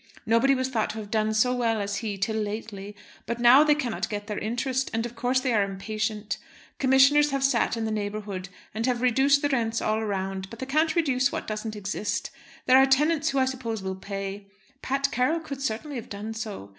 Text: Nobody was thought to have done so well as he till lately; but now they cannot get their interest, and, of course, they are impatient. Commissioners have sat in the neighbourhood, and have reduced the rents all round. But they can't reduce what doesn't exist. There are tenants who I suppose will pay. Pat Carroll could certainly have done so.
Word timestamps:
Nobody 0.25 0.55
was 0.55 0.69
thought 0.69 0.89
to 0.89 0.97
have 0.97 1.11
done 1.11 1.31
so 1.31 1.53
well 1.53 1.79
as 1.79 1.97
he 1.97 2.17
till 2.17 2.37
lately; 2.37 2.95
but 3.27 3.37
now 3.39 3.63
they 3.63 3.75
cannot 3.75 4.09
get 4.09 4.25
their 4.25 4.39
interest, 4.39 4.89
and, 4.95 5.05
of 5.05 5.15
course, 5.15 5.39
they 5.39 5.53
are 5.53 5.61
impatient. 5.61 6.39
Commissioners 6.79 7.29
have 7.29 7.43
sat 7.43 7.77
in 7.77 7.85
the 7.85 7.91
neighbourhood, 7.91 8.49
and 8.73 8.87
have 8.87 9.03
reduced 9.03 9.43
the 9.43 9.49
rents 9.49 9.79
all 9.79 10.03
round. 10.03 10.49
But 10.49 10.57
they 10.57 10.65
can't 10.65 10.95
reduce 10.95 11.31
what 11.31 11.45
doesn't 11.45 11.75
exist. 11.75 12.31
There 12.65 12.79
are 12.79 12.87
tenants 12.87 13.29
who 13.29 13.37
I 13.37 13.45
suppose 13.45 13.83
will 13.83 13.93
pay. 13.93 14.47
Pat 14.81 15.11
Carroll 15.11 15.39
could 15.39 15.61
certainly 15.61 15.97
have 15.97 16.09
done 16.09 16.33
so. 16.33 16.69